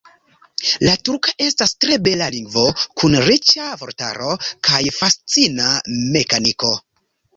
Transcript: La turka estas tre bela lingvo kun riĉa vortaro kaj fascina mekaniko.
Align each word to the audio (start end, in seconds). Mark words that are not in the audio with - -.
La 0.85 0.93
turka 1.09 1.33
estas 1.47 1.73
tre 1.83 1.97
bela 2.07 2.29
lingvo 2.35 2.63
kun 3.03 3.17
riĉa 3.27 3.67
vortaro 3.83 4.33
kaj 4.71 4.81
fascina 4.99 5.69
mekaniko. 6.17 6.73